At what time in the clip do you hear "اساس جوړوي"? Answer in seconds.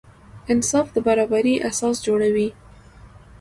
1.69-2.49